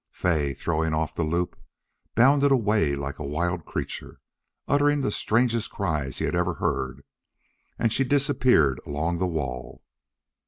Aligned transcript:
Fay, 0.13 0.55
throwing 0.55 0.95
off 0.95 1.13
the 1.13 1.21
loop, 1.23 1.55
bounded 2.15 2.51
away 2.51 2.95
like 2.95 3.19
a 3.19 3.23
wild 3.23 3.65
creature, 3.65 4.19
uttering 4.67 5.01
the 5.01 5.11
strangest 5.11 5.69
cries 5.69 6.17
he 6.17 6.25
had 6.25 6.33
ever 6.33 6.55
heard, 6.55 7.03
and 7.77 7.93
she 7.93 8.03
disappeared 8.03 8.81
along 8.87 9.19
the 9.19 9.27
wall. 9.27 9.83